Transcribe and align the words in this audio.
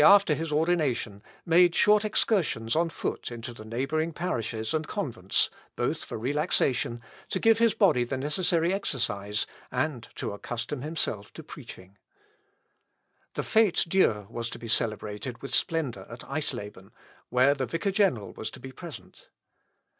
By 0.01 0.05
the 0.05 0.07
advice 0.07 0.15
of 0.15 0.23
Staupitz, 0.23 0.31
Luther, 0.31 0.63
shortly 0.65 0.71
after 0.71 0.71
his 0.71 0.79
ordination, 0.97 1.23
made 1.45 1.75
short 1.75 2.05
excursions 2.05 2.75
on 2.75 2.89
foot 2.89 3.31
into 3.31 3.53
the 3.53 3.63
neighbouring 3.65 4.13
parishes 4.13 4.73
and 4.73 4.87
convents, 4.87 5.51
both 5.75 6.05
for 6.05 6.17
relaxation, 6.17 7.03
to 7.29 7.39
give 7.39 7.59
his 7.59 7.75
body 7.75 8.03
the 8.03 8.17
necessary 8.17 8.73
exercise, 8.73 9.45
and 9.71 10.07
to 10.15 10.31
accustom 10.31 10.81
himself 10.81 11.31
to 11.33 11.43
preaching. 11.43 11.99
The 13.35 13.43
Fête 13.43 13.87
Dieu 13.87 14.25
was 14.31 14.49
to 14.49 14.57
be 14.57 14.67
celebrated 14.67 15.39
with 15.43 15.53
splendour 15.53 16.07
at 16.09 16.23
Eisleben, 16.27 16.89
where 17.29 17.53
the 17.53 17.67
vicar 17.67 17.91
general 17.91 18.33
was 18.33 18.49
to 18.49 18.59
be 18.59 18.71
present. 18.71 19.29